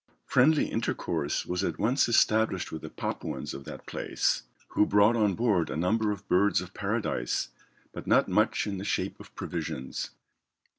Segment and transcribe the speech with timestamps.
[0.25, 5.35] Friendly intercourse was at once established with the Papuans of that place, who brought on
[5.35, 7.49] board a number of birds of paradise,
[7.93, 10.09] but not much in the shape of provisions.